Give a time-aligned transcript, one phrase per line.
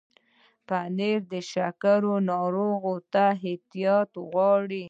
[0.67, 4.79] پنېر د شکر ناروغانو ته احتیاط غواړي.